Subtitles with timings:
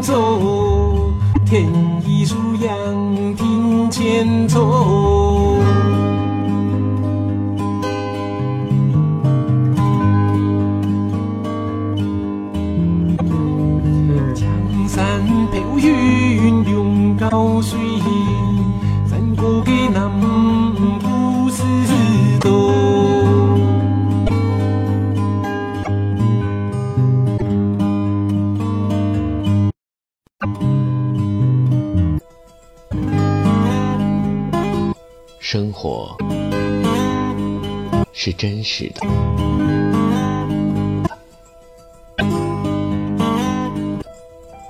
[0.00, 1.12] 走，
[1.44, 1.68] 天
[2.06, 5.59] 意如阳庭前愁。
[38.22, 39.00] 是真实的，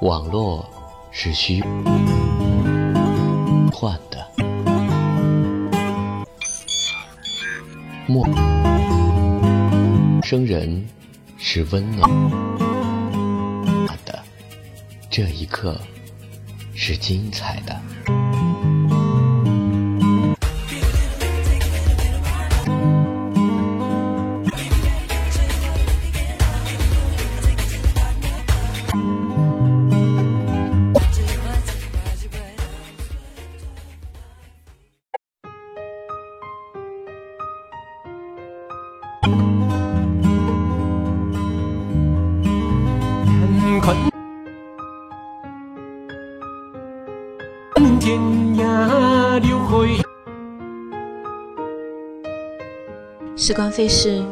[0.02, 0.64] 网络
[1.10, 1.60] 是虚
[3.72, 4.24] 幻的，
[8.06, 8.24] 陌
[10.22, 10.86] 生人
[11.36, 12.08] 是温暖
[14.06, 14.16] 的，
[15.10, 15.77] 这一刻
[16.77, 18.20] 是精彩的。
[53.81, 54.23] 时光飞逝，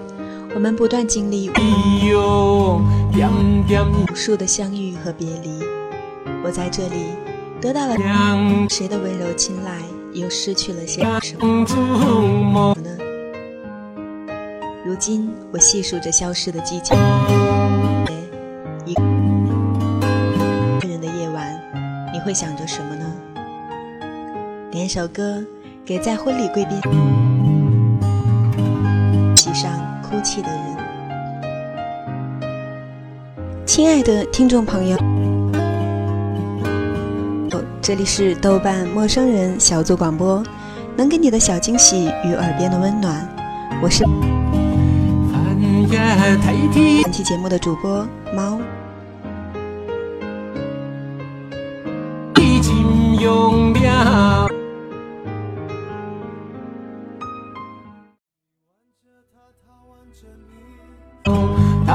[0.55, 1.55] 我们不断经历无
[4.15, 5.63] 数的相遇和别离。
[6.45, 7.15] 我在这里
[7.61, 7.95] 得到了
[8.69, 9.81] 谁的温柔青睐，
[10.13, 12.91] 又失去了些什么，呢？
[14.85, 16.95] 如今我细数着消失的季节，
[18.85, 19.03] 一个
[20.89, 21.59] 人的夜晚，
[22.13, 23.07] 你会想着什么呢？
[24.71, 25.43] 点首歌
[25.85, 26.81] 给在婚礼贵宾
[30.19, 30.61] 哭泣的人。
[33.65, 34.99] 亲爱的听众朋友，
[37.81, 40.43] 这里是豆瓣陌生人小组广播，
[40.97, 43.29] 能给你的小惊喜与耳边的温暖，
[43.81, 44.05] 我是。
[47.05, 48.59] 本期节目的主播猫。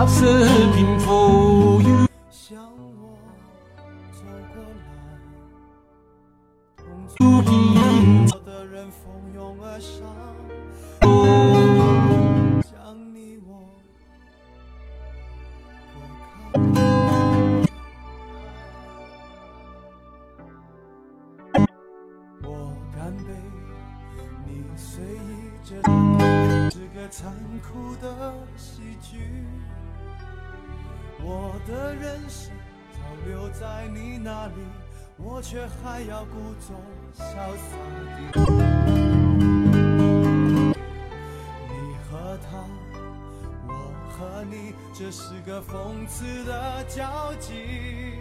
[0.05, 0.25] 他是
[0.75, 1.22] 贫富
[35.53, 36.75] 却还要故作
[37.15, 37.21] 潇
[37.55, 37.77] 洒。
[41.69, 41.71] 你
[42.09, 42.65] 和他，
[43.67, 43.71] 我
[44.09, 48.15] 和你，这是个讽刺的交集。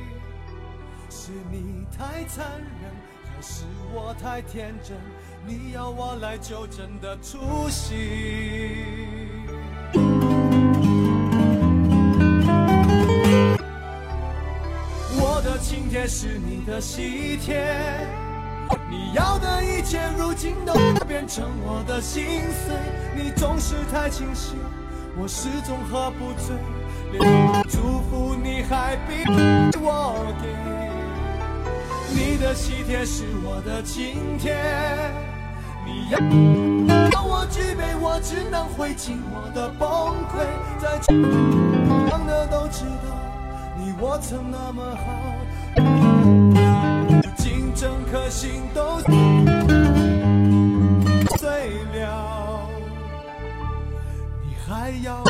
[1.09, 2.93] 是你太残忍，
[3.25, 3.65] 还是
[3.95, 4.99] 我太天真？
[5.47, 9.22] 你要我来纠正的出息。
[15.93, 17.63] 的请帖是你的喜帖，
[18.89, 20.73] 你要的一切如今都
[21.07, 22.75] 变成我的心碎。
[23.15, 24.57] 你总是太清醒，
[25.19, 26.57] 我始终喝不醉，
[27.13, 29.23] 连祝福你还逼
[29.83, 30.49] 我给。
[32.15, 34.57] 你的喜帖是我的请帖，
[35.85, 36.19] 你要
[37.11, 40.41] 让我举杯，我只能会尽我的崩溃。
[40.81, 43.13] 在场的都知道，
[43.77, 45.05] 你我曾那么好，
[45.77, 45.83] 如
[47.37, 48.99] 今整颗心都
[51.39, 51.49] 碎
[51.95, 52.69] 了，
[54.43, 55.23] 你还要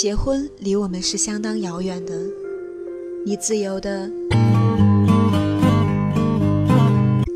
[0.00, 2.14] 结婚离我们是相当遥远的。
[3.26, 4.08] 你自由的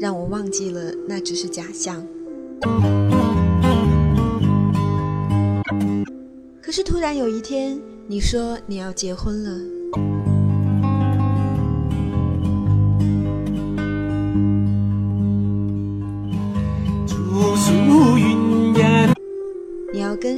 [0.00, 2.06] 让我忘记了那只是假象。
[6.62, 9.81] 可是突然有一天，你说你要结婚了。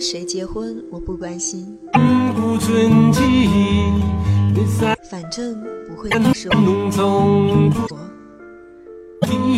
[0.05, 1.79] 谁结婚，我不关心，
[5.11, 5.59] 反正
[5.89, 6.55] 不会是我。
[6.55, 7.71] 浓中
[9.23, 9.57] 听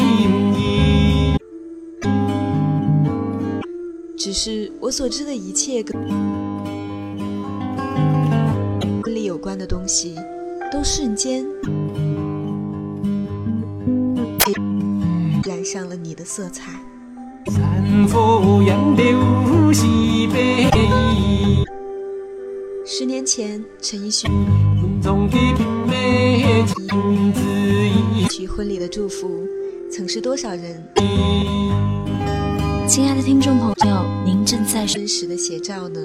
[0.54, 1.34] 意。
[4.16, 6.00] 只是我所知的一切跟
[9.02, 10.14] 婚礼有关的东西，
[10.70, 11.44] 都瞬间
[15.44, 16.70] 染上了你的色彩。
[20.36, 20.68] 北，
[22.84, 24.30] 十年前，陈奕迅
[24.78, 28.28] 魂中的平美情之意。
[28.28, 29.30] 许婚礼的祝福，
[29.90, 30.84] 曾是多少人
[32.86, 35.98] 亲爱的听众朋友，您正在真实的写照呢？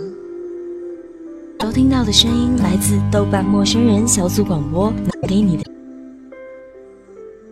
[1.59, 5.63] 收听到的声音来自豆瓣陌生人小组广播，能给你的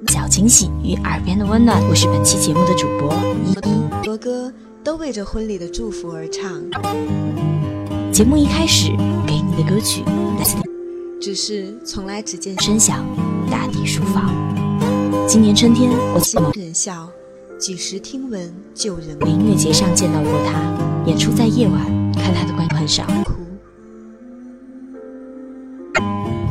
[0.07, 1.77] 小惊喜与耳边的温暖。
[1.89, 3.13] 我是本期节目的主播
[3.45, 3.55] 依依。
[3.91, 4.51] 很多歌
[4.89, 6.59] 都为着婚礼的祝福而唱，
[8.11, 8.89] 节目一开始
[9.27, 10.03] 给你的歌曲
[11.21, 13.05] 只是从来只见声响
[13.51, 14.33] 大地书房。
[15.27, 17.07] 今年春天，我在某人笑，
[17.59, 20.59] 几时听闻旧人音乐节上见到过他，
[21.05, 23.35] 演出在夜晚，看他的观众很少，哭。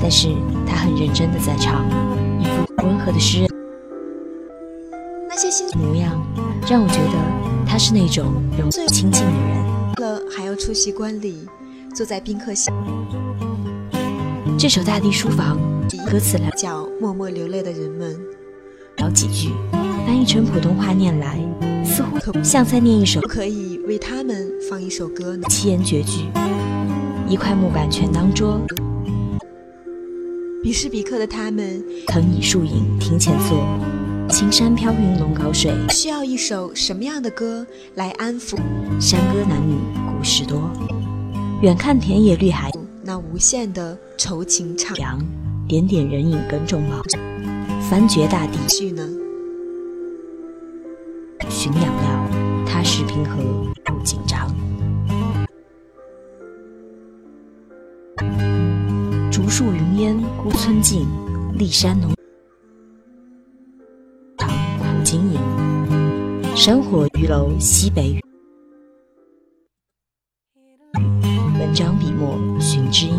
[0.00, 0.28] 但是
[0.64, 1.84] 他很认真的在唱，
[2.40, 3.48] 一副温和的诗人
[5.28, 6.24] 那些心模样，
[6.70, 9.94] 让我觉得他是那种容最亲近的人。
[10.00, 11.46] 了还要出席观礼，
[11.94, 12.70] 坐在宾客席
[14.58, 15.58] 这首《大地书房》
[16.10, 18.18] 歌词来叫默默流泪的人们，
[18.96, 19.50] 聊几句，
[20.06, 21.38] 翻译成普通话念来，
[21.84, 25.46] 似乎可像在念一首可以为他们放一首歌呢？
[25.50, 26.24] 七言绝句。
[27.28, 28.58] 一块木板全当桌，
[30.62, 33.58] 彼时彼刻的他们藤椅树影庭前坐，
[34.30, 38.56] 青山飘云龙高水，需要一首什么样的歌来安抚？
[39.00, 39.74] 山歌男女
[40.06, 40.70] 故事多。
[41.62, 42.70] 远看田野绿海。
[43.02, 44.94] 那无限的愁情唱。
[44.98, 45.18] 扬，
[45.66, 47.02] 点点人影耕种忙，
[47.88, 48.58] 翻掘大地。
[48.68, 49.02] 绪呢？
[51.48, 53.42] 寻养料，踏实平和。
[53.86, 54.54] 不紧张。
[59.32, 61.08] 竹树云烟孤村静，
[61.54, 62.12] 立山浓
[66.58, 68.20] 山火鱼楼西北雨。
[71.56, 73.14] 文章笔墨寻知音。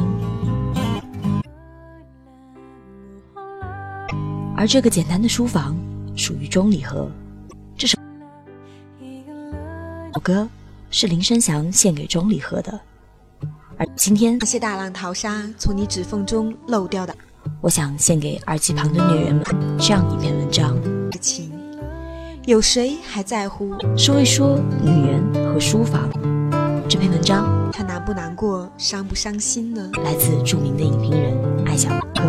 [4.57, 5.73] 而这个简单的书房
[6.17, 7.09] 属于钟礼和。
[7.77, 7.97] 这首
[10.21, 10.45] 歌
[10.91, 12.77] 是林生祥献给钟礼和的。
[13.77, 17.15] 而今天那些大浪淘沙从你指缝中漏掉的
[17.61, 19.45] 我想献给耳机旁的女人们
[19.79, 20.77] 这样一篇文章，
[21.21, 21.49] 情，
[22.49, 23.77] 有谁还在乎？
[23.95, 26.09] 说一说语言和书法。
[26.89, 29.87] 这篇文章他难不难过，伤不伤心呢？
[30.03, 31.37] 来自著名的影评人
[31.67, 32.23] 艾小科。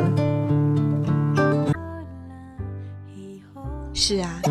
[3.94, 4.42] 是啊，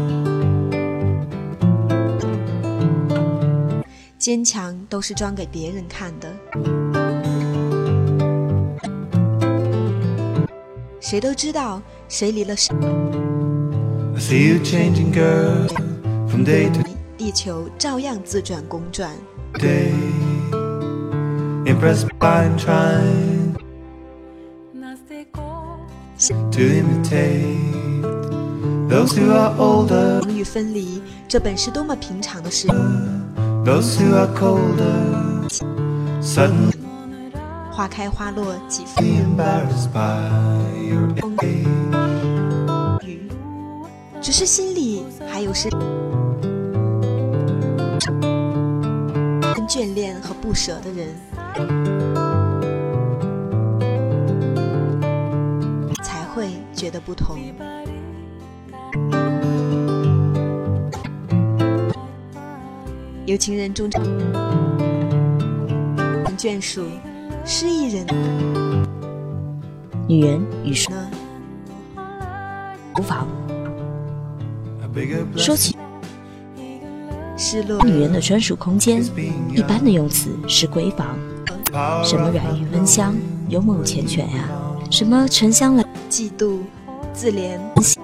[4.18, 6.34] 坚强都是装给别人看的。
[11.00, 12.76] 谁都知道谁离了谁，
[17.18, 19.10] 地球照样自转公转。
[19.54, 19.94] day.
[21.66, 23.56] Impressed by and trying
[26.52, 28.04] to imitate
[28.90, 32.68] those who are older, 与分离，这本是多么平常的事。
[33.64, 35.48] those who are colder.
[36.22, 36.74] Suddenly
[37.72, 39.06] 花开花落几分
[44.22, 45.70] 只是心里还有是
[49.68, 51.08] 眷恋和不舍的人，
[56.04, 57.38] 才会觉得不同。
[63.26, 64.04] 有情人终成
[66.38, 66.84] 眷属，
[67.46, 68.06] 失意人
[70.08, 71.12] 女人与书呢？
[72.96, 73.28] 书房。
[75.36, 75.76] 说起
[77.86, 79.04] 女人的专属空间，
[79.56, 81.18] 一般的用词是闺房，
[82.04, 83.16] 什么软玉温香、
[83.48, 84.50] 幽梦缱绻呀，
[84.92, 86.60] 什么沉香兰嫉妒、
[87.14, 87.58] 自怜、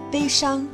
[0.09, 0.65] 悲伤，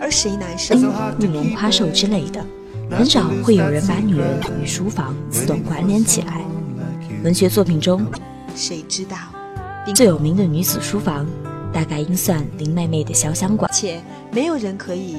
[0.00, 0.74] 而谁难受？
[1.20, 2.44] 玉龙花瘦之类的，
[2.90, 6.44] 很少会有人把女人与书房自动关联起来。
[7.22, 8.04] 文学作品中
[8.56, 9.16] 谁知道？
[9.94, 11.26] 最有名的女子书房，
[11.72, 13.70] 大概应算林妹妹的潇湘馆。
[13.72, 14.00] 且
[14.32, 15.16] 没有人可以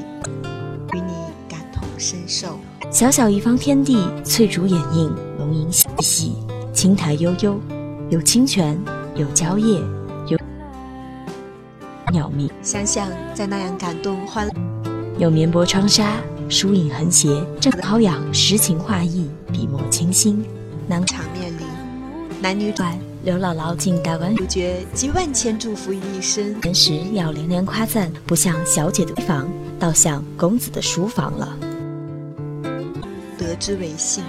[0.93, 1.13] 与你
[1.48, 2.60] 感同身受。
[2.91, 6.36] 小小一方天地，翠竹掩映，龙吟细细，
[6.74, 7.60] 青苔悠悠，
[8.10, 8.77] 有清泉，
[9.15, 9.79] 有蕉叶，
[10.27, 10.38] 有
[12.12, 14.53] 鸟鸣，想想在那样感动欢乐，
[15.19, 16.17] 有绵薄窗纱，
[16.50, 17.29] 疏影横斜，
[17.60, 20.43] 正好养诗情画意，笔墨清新。
[20.88, 21.63] 南场面里，
[22.41, 29.46] 男女外，刘姥姥进大观主角集万千祝福于一身，园时要连连夸赞，不像小姐的闺房，
[29.78, 31.58] 倒像公子的书房了。
[33.38, 34.24] 得之为幸。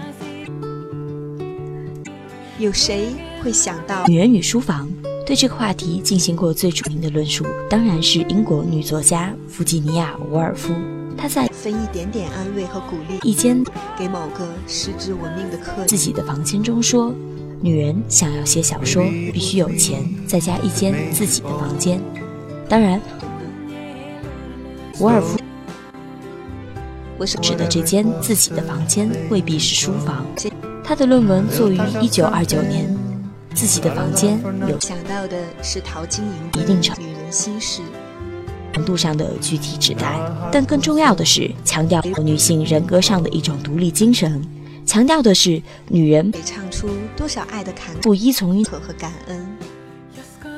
[2.59, 4.90] 有谁会想到女人与书房？
[5.25, 10.75] 对这个话题进行过最著名的论述，当然是英国女作家弗吉尼亚·伍尔夫。
[11.16, 13.64] 她在分一点点安慰和鼓励一间
[13.97, 17.14] 给某个失之我命的客自己的房间中说
[17.60, 19.02] ：“女人想要写小说，
[19.32, 22.00] 必须有钱，再加一间自己的房间。”
[22.68, 23.00] 当然，
[24.98, 25.38] 伍尔夫
[27.18, 30.24] 我是指的这间自己的房间未必是书房。
[30.82, 32.96] 他的论文作于一九二九年，
[33.54, 37.82] 自己的房间有想到的是陶晶莹一定程女人心事，
[38.72, 40.18] 程度上的具体指代，
[40.50, 44.42] 但更重要的是强调女性人格上的一种独立精神，
[44.87, 49.46] 强调的是女人得唱出多少爱的坎不依从于坷和感恩。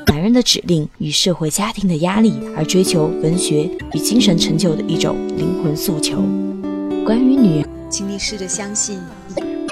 [0.06, 6.16] 男人的指令与社会家庭的压力，而追求文学与精神成就的一种灵魂诉求。
[7.04, 9.00] 关于女人请你试着相信，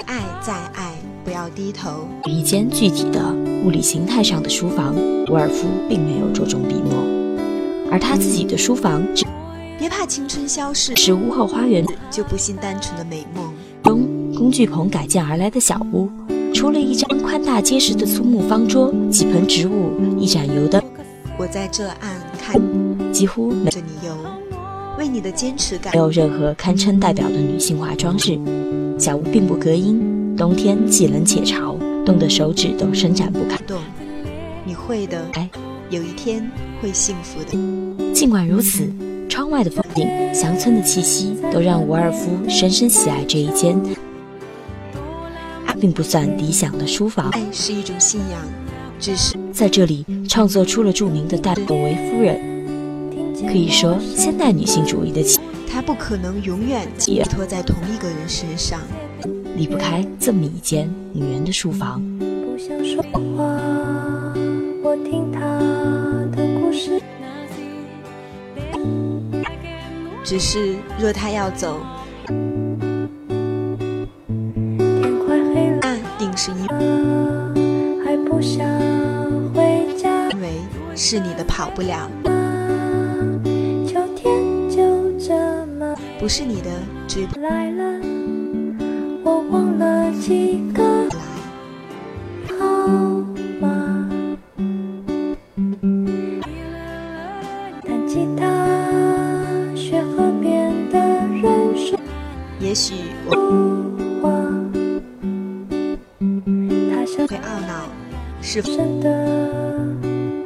[0.05, 0.93] 爱再爱，
[1.23, 2.07] 不要低头。
[2.25, 7.03] 与一间具体的物理形态上的书房，伍尔夫并没有着重笔墨，
[7.91, 9.25] 而他自己的书房只
[9.79, 13.53] 别怕青春消逝，是屋后花园就不信单纯的美梦。
[14.41, 16.09] 中工具棚改建而来的小屋，
[16.51, 20.81] 除了一张宽大结实的粗木方桌、几盆植物、一盏油灯，
[21.37, 22.59] 我在这岸看
[23.13, 24.17] 几乎没着你游，
[24.97, 28.39] 为你的坚持感没有任何堪称代表的女性化装饰。
[28.97, 33.55] 小屋并不隔音，冬天既冷且潮，冻得手指都伸展不开。
[33.67, 33.79] 动。
[34.65, 35.47] 你会的，哎，
[35.91, 36.49] 有一天
[36.81, 38.11] 会幸福的。
[38.11, 38.91] 尽管如此，
[39.29, 43.79] 窗外的风景、乡村的气息，都让伍尔夫深深喜爱这一间
[45.81, 47.29] 并不算理想的书房。
[47.31, 48.39] 爱是一种信仰，
[48.99, 52.39] 只是在这里创作出了著名的戴维夫人。
[53.47, 58.79] 可以说，现代女性主义的起她不可能永远寄托在同一个人身上。
[59.57, 61.99] 离不开这么一间女人的书房。
[62.19, 63.43] 不想说话，
[64.83, 65.39] 我听她
[66.35, 67.01] 的故事。
[70.23, 71.79] 只是若她要走，
[76.43, 76.57] 是因
[78.03, 78.67] 还不想
[79.53, 80.27] 回家。
[80.41, 80.53] 为
[80.95, 82.09] 是你的跑不了，
[83.85, 84.33] 秋天
[84.67, 84.81] 就
[85.19, 85.35] 这
[85.77, 86.69] 么不是你的
[87.07, 88.01] 追不来了，
[89.23, 92.57] 我忘了几个来。
[92.57, 92.87] 号
[93.59, 94.09] 码。
[97.83, 98.47] 弹吉他，
[99.75, 101.99] 学河边的人说
[102.59, 102.95] 也许
[103.27, 103.60] 我
[107.17, 107.87] 会懊恼，
[108.41, 109.09] 是否深的、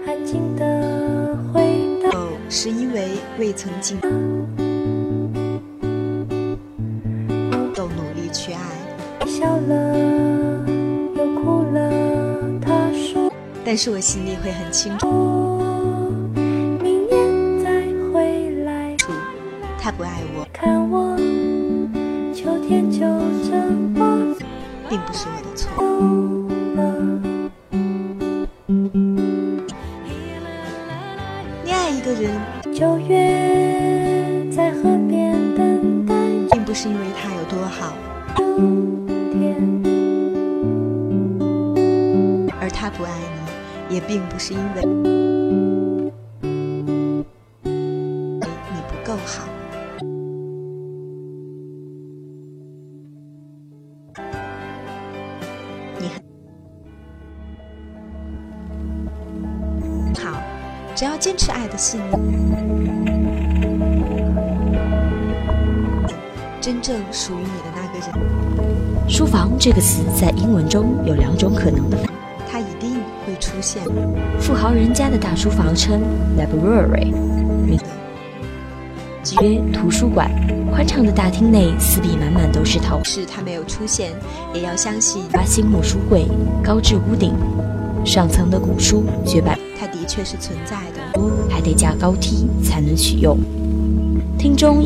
[0.06, 1.62] 安静的回
[2.04, 2.10] 答。
[2.50, 4.10] 是因为未曾经都
[7.88, 8.60] 努力去爱，
[9.26, 9.96] 笑了，
[11.16, 11.92] 又哭了。
[12.62, 13.32] 他说
[13.64, 15.08] 但是我心里会很清楚，
[16.36, 18.96] 明年再回来
[19.80, 21.18] 他不爱我，看我。
[22.34, 23.00] 秋天就
[23.44, 23.56] 这
[24.00, 24.36] 么
[24.90, 25.42] 并不是我
[49.16, 49.48] 更好。
[55.98, 56.22] 你很
[60.16, 60.38] 好，
[60.94, 62.12] 只要坚持爱的信念。
[66.60, 68.12] 真正属于你的那个人。
[69.08, 71.98] 书房这个词在英文中有两种可能的，
[72.52, 72.96] 它一定
[73.26, 73.82] 会出现，
[74.42, 76.02] 富豪人家的大书房，称
[76.38, 77.14] library。
[79.42, 80.30] 名曰图书馆。
[80.72, 84.12] 宽敞的大厅内四壁满满都是陶，是它没有出现，
[84.54, 86.26] 也要相信八星木书柜，
[86.64, 87.34] 高至屋顶，
[88.06, 93.38] 上层的古书绝版，它的确是存在的，还得架高梯才能取用。
[94.38, 94.86] 厅中，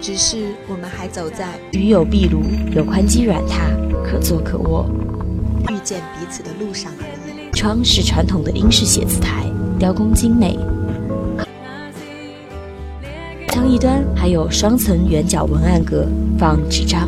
[0.00, 2.42] 只是我们还走在余有壁炉，
[2.74, 3.70] 有宽基软榻，
[4.02, 4.88] 可坐可卧，
[5.68, 7.50] 遇见彼此的路上而已。
[7.52, 9.44] 窗是传统的英式写字台，
[9.78, 10.58] 雕工精美。
[13.68, 16.06] 墙一端还有双层圆角文案格，
[16.38, 17.06] 放纸张。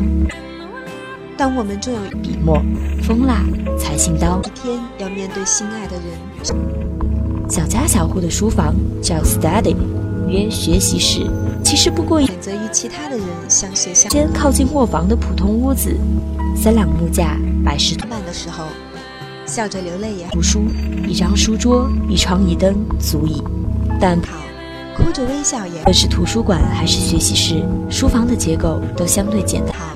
[1.35, 2.61] 当我们终有笔墨、
[3.01, 3.43] 蜂蜡、
[3.79, 7.49] 裁信刀，一天要面对心爱的人。
[7.49, 9.75] 小家小户的书房叫 study，
[10.29, 11.25] 约学习室，
[11.63, 15.97] 其实不过选择与其他的人相学相间靠近卧房的普通屋子。
[16.55, 18.65] 三两木架摆饰办的时候，
[19.47, 20.65] 笑着流泪也读书，
[21.07, 23.41] 一张书桌，一窗一灯足矣。
[23.99, 24.37] 但好。
[24.95, 25.83] 哭着微笑也。
[25.85, 29.73] 这是图书馆还是学习室，书房的结构都相对简单。
[29.73, 29.95] 好，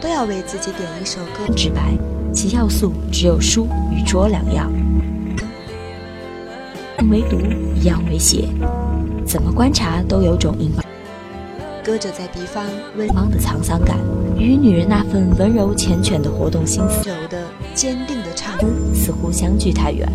[0.00, 1.52] 都要为自己点一首歌。
[1.54, 1.94] 直白，
[2.32, 4.70] 其要素只有书与桌两样。
[7.10, 7.38] 唯独
[7.74, 8.48] 一样为写，
[9.24, 10.84] 怎么观察都有种硬邦。
[11.84, 12.64] 搁着在笔方
[12.96, 13.96] 温邦的沧桑感，
[14.36, 18.58] 与女人那份温柔缱绻的活动心思、柔的坚定的唱，
[18.92, 20.10] 似乎相距太远。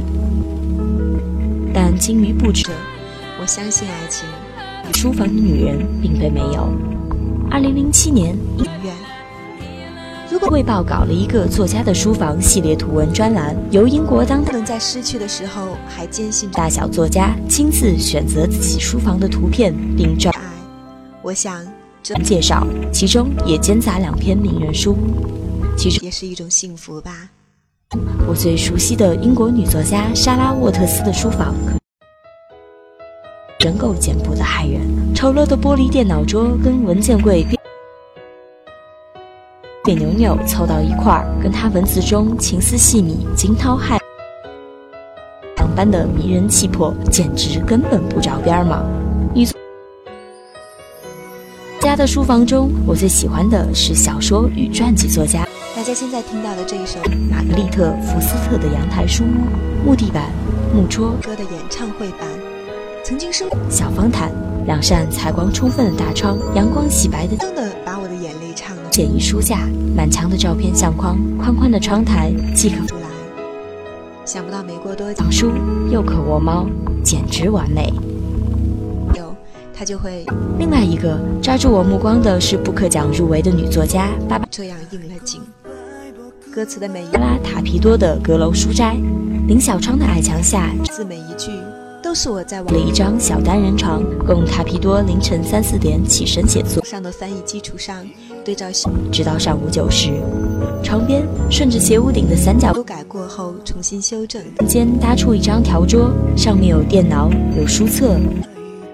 [1.73, 2.65] 但精于布置。
[2.67, 2.73] 我
[3.51, 4.25] 相信爱情。
[4.93, 6.69] 书房的女人并非没有。
[7.49, 8.95] 二零零七年，影院。
[10.31, 20.41] 如果《卫报》搞了一个作家的书房系列图文专栏，由英国当能在失去的时候还坚信大小作家亲自选择自己书房的图片并照爱，
[21.21, 21.61] 我想
[22.01, 24.95] 这介绍其中也兼杂两篇名人书，
[25.75, 27.29] 其中也是一种幸福吧。
[28.25, 31.53] 我最熟悉的英国女作家莎拉沃特斯的书房。
[33.61, 34.81] 真够简朴的害人，
[35.13, 37.45] 丑陋的玻璃电脑桌跟文件柜
[39.85, 43.99] 别扭扭凑到一块儿，跟他文字中情思细密、惊涛骇
[45.57, 48.83] 浪般的迷人气魄，简直根本不着边吗？
[49.35, 49.53] 女作
[51.81, 55.47] 家的书房中，我最喜欢的是小说与传记作家。
[55.75, 56.97] 大家现在听到的这一首
[57.29, 60.31] 玛格丽特·福斯特的阳台书屋，木地板、
[60.73, 62.40] 木桌歌的演唱会版。
[63.11, 64.31] 曾经生小方毯，
[64.65, 68.83] 两扇采光充分的大窗，阳光洗白的，真的把我的眼泪唱了。
[68.89, 73.01] 简易书架，满墙的照片相框，宽宽的窗台，即可出来。
[74.23, 75.51] 想不到没过多久，书
[75.91, 76.65] 又可窝猫，
[77.03, 77.93] 简直完美。
[79.13, 79.35] 有，
[79.77, 80.25] 他就会。
[80.57, 85.41] 另外一个抓住我目光的是布克奖入围的女作家巴巴，这样应了景。
[86.49, 88.95] 歌词的每一拉塔皮多的阁楼书斋，
[89.49, 91.51] 林小窗的矮墙下，字每一句。
[92.01, 96.83] 都是我在了一张小单人床，供塔皮多凌晨三四点起身写作。
[96.83, 98.03] 上的翻译基础上
[98.43, 98.67] 对照，
[99.11, 100.19] 直到上午九时，
[100.83, 108.17] 床边顺着斜屋顶的三角修改过后重新修正，间搭出一张条桌，上面有电脑，有书册。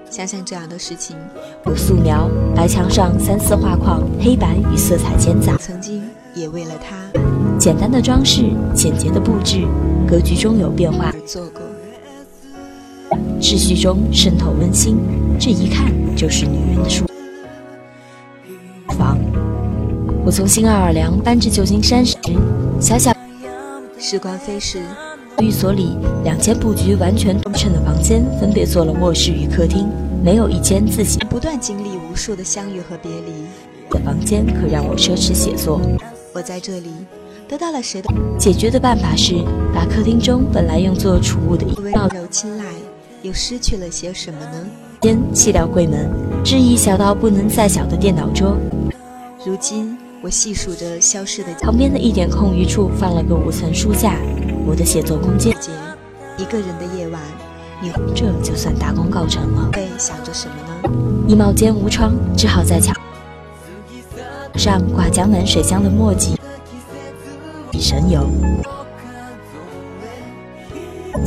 [0.10, 1.16] 想想这样的事情，
[1.66, 5.56] 有素描，白墙上三四画框，黑白与色彩兼杂。
[5.58, 6.04] 曾经
[6.36, 6.96] 也为了它，
[7.58, 8.44] 简单的装饰，
[8.76, 9.66] 简洁的布置，
[10.08, 11.14] 格局中有变化。
[11.26, 11.67] 做过。
[13.40, 14.98] 秩序中渗透温馨，
[15.40, 17.06] 这一看就是女人的书
[18.98, 19.18] 房。
[20.26, 22.18] 我从新奥尔良搬至旧金山时，
[22.80, 23.14] 小小
[24.00, 24.82] 时光飞逝，
[25.40, 29.88] 寓所里两间布局完全对称的房间，分别做了卧室与客厅，
[30.24, 33.46] 没有一间自己不断经历无数的相遇和别离
[33.90, 35.80] 的房间可让我奢侈写作。
[36.34, 36.92] 我在这里
[37.48, 39.36] 得到了谁的解决的办法是，
[39.74, 42.66] 把客厅中本来用作储物的一温柔青睐。
[43.28, 44.66] 又失去了些什么呢？
[45.04, 46.10] 先弃掉柜门，
[46.46, 48.58] 质疑小到不能再小的电脑桌。
[49.46, 54.16] 如今我细数着消失的旁边的一点空余处，放了个五层书架。
[54.66, 55.54] 我的写作空间。
[56.38, 57.22] 一个人的夜晚，
[57.82, 59.72] 你这就算大功告成了。
[59.74, 60.56] 会想着什么
[60.90, 61.26] 呢？
[61.28, 62.96] 衣帽间无窗，只好在墙
[64.56, 66.40] 上挂江南水乡的墨迹，
[67.74, 68.26] 神游。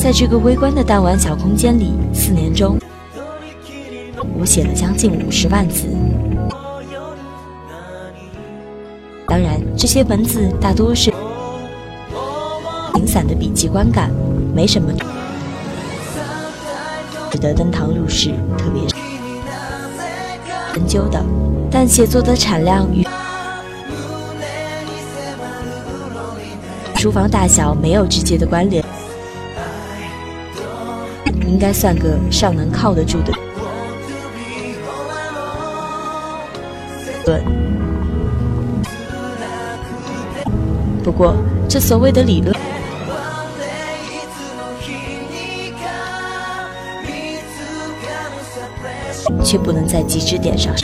[0.00, 2.78] 在这个微观的弹丸小空间里，四年中，
[4.38, 5.86] 我写了将近五十万字。
[9.26, 11.12] 当然，这些文字大多是
[12.94, 14.10] 零散的笔记观感，
[14.54, 14.90] 没什么
[17.30, 18.82] 值得登堂入室、特别
[20.72, 21.22] 深究的。
[21.70, 23.06] 但写作的产量与
[26.96, 28.82] 厨房大小没有直接的关联。
[31.60, 33.32] 该算个尚能靠得住的。
[37.26, 37.44] 论。
[41.04, 41.34] 不过，
[41.68, 42.54] 这所谓的理论，
[49.44, 50.74] 却不能在极致点上。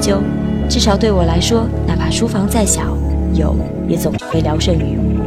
[0.00, 0.20] 就
[0.72, 2.96] 至少对我来说，哪怕书房再小，
[3.34, 3.54] 有
[3.86, 5.20] 也总会聊胜于无，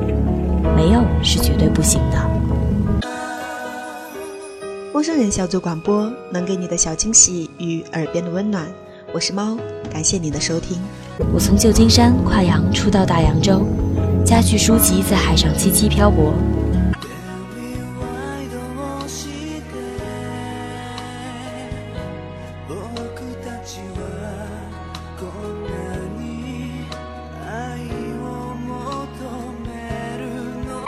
[0.75, 3.08] 没有是绝对不行的。
[4.91, 8.65] 陌生人小组广播能给你的小惊喜与耳边的温暖，
[9.13, 9.55] 我是猫，
[9.93, 10.79] 感谢你的收听。
[11.31, 13.67] 我从旧金山跨洋出到大洋洲，
[14.25, 16.34] 家具书籍在海上凄凄漂泊。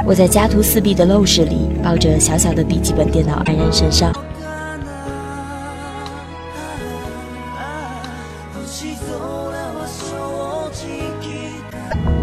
[0.08, 4.10] 我在家徒四壁的陋室里，抱着小小的笔记本电脑黯然神伤，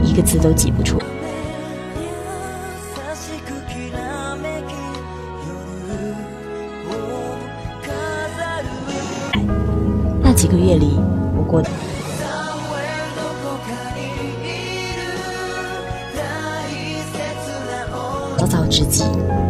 [0.02, 0.98] 一个字都挤不出。
[10.22, 10.98] 那几个月里，
[18.36, 19.04] 焦躁之极，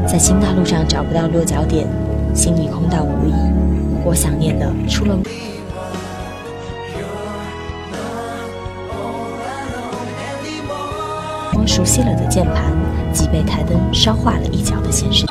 [0.06, 1.88] 在新大陆上找不到落脚点，
[2.34, 3.32] 心里空荡无依。
[4.04, 5.16] 我想念的，除了
[11.56, 12.72] 我熟悉了的键盘
[13.12, 15.26] 及被台灯烧化了一角的显示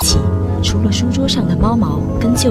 [0.00, 0.18] 器，
[0.62, 2.48] 除了书桌上的猫毛跟旧。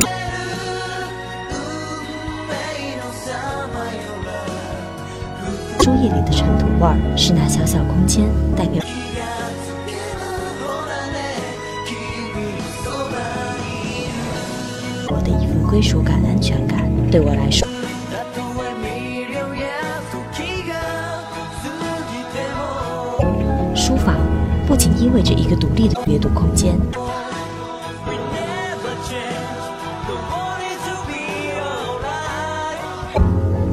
[6.80, 8.82] 味，是那小小空间代表
[15.10, 16.90] 我的一份归属感、安全感。
[17.12, 17.68] 对我来说，
[23.76, 24.16] 书房
[24.68, 26.80] 不仅意味着一个独立的阅读空间，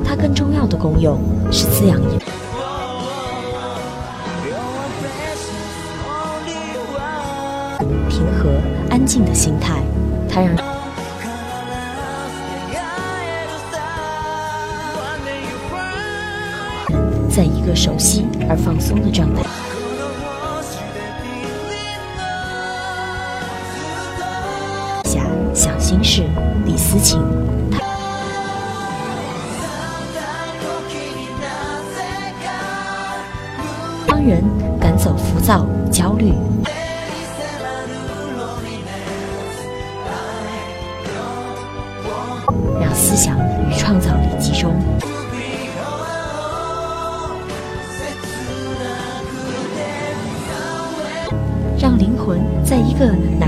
[0.05, 1.21] 它更重要的功用
[1.53, 2.46] 是滋养眼。
[8.97, 9.83] 安静的心态，
[10.27, 10.57] 它让
[17.29, 19.43] 在一个熟悉而放松的状态
[25.05, 26.23] 下想心事、
[26.65, 27.46] 理私情。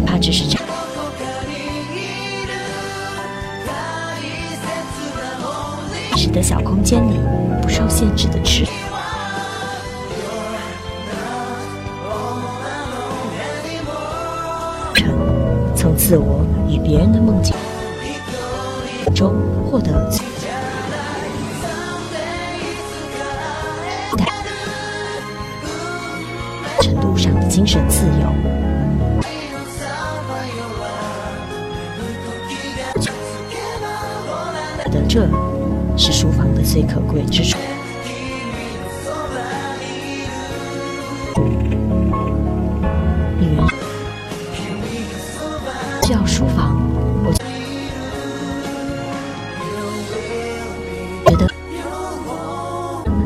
[0.09, 0.57] 怕只是这
[6.17, 7.21] 使得小空间里
[7.61, 8.65] 不受限制的吃。
[15.77, 17.55] 从自我与别人的梦境。
[19.15, 19.35] 中
[19.67, 20.09] 获得
[35.09, 35.27] 这
[35.97, 37.57] 是书房的最可贵之处。
[43.41, 43.67] 女人
[46.05, 46.77] 需要书房。
[47.25, 47.33] 我
[51.31, 51.49] 觉得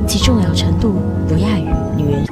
[0.06, 1.66] 其重要程度不亚于
[1.96, 2.31] 女人。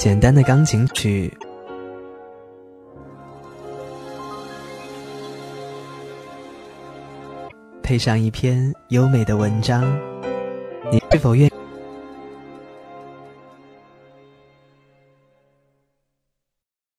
[0.00, 1.30] 简单的钢琴曲，
[7.82, 9.84] 配上一篇优美的文章，
[10.90, 11.50] 你是否愿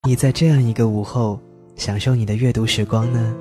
[0.08, 0.16] 意？
[0.16, 1.40] 在这样一个午后
[1.76, 3.36] 享受你的阅读时光呢？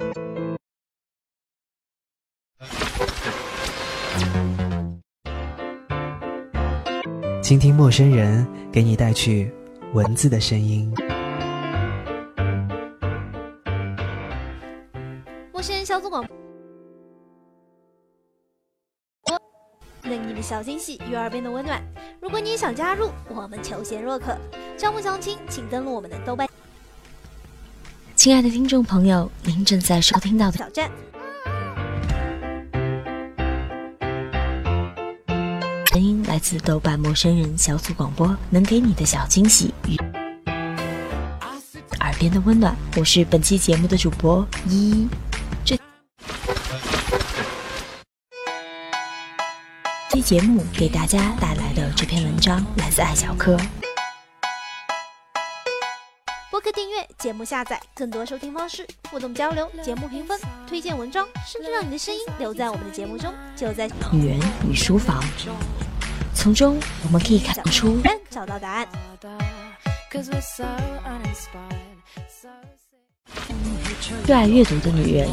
[7.51, 9.53] 倾听陌生人，给你带去
[9.93, 10.89] 文字的声音。
[15.53, 16.25] 陌生人小组广
[19.25, 19.37] 播，
[20.03, 21.83] 能给你的小惊喜与耳边的温暖。
[22.21, 24.39] 如果你也想加入，我们求贤若渴，
[24.77, 26.49] 招募相亲，请登录我们的豆瓣。
[28.15, 30.89] 亲爱的听众朋友，您正在收听到的挑战。
[36.41, 39.97] 自豆瓣陌生人小组广播，能给你的小惊喜与
[42.01, 42.75] 耳边的温暖。
[42.97, 45.09] 我是本期节目的主播依依。
[45.65, 45.77] 这
[50.17, 53.57] 期节目给大家带来的这篇文章来自爱小柯。
[56.51, 65.23] 播客订阅、节目下载、更多收听方式、互动交流、节目评分、推荐文章，甚至让你的声音留在我们的节目中，就在女人与书房。
[66.43, 68.01] 从中我们可以看出，
[68.31, 68.89] 找到答案。
[74.27, 75.29] 热爱阅读的女人，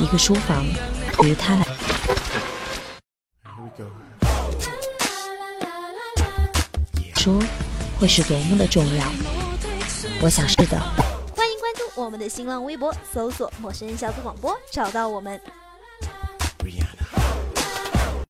[0.00, 0.66] 一个书房
[1.22, 1.64] 于她来
[7.14, 7.40] 说
[8.00, 9.04] 会是多么的重要。
[10.20, 10.76] 我想是的。
[11.36, 15.40] 欢迎关注我们的新浪微博，搜索“陌生人小组广播”，找到我们。